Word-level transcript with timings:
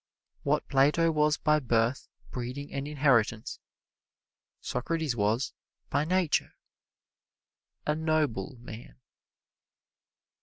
What 0.41 0.67
Plato 0.67 1.11
was 1.11 1.37
by 1.37 1.59
birth, 1.59 2.09
breeding 2.31 2.73
and 2.73 2.87
inheritance, 2.87 3.59
Socrates 4.59 5.15
was 5.15 5.53
by 5.91 6.05
nature 6.05 6.55
a 7.85 7.93
noble 7.93 8.57
man. 8.61 8.99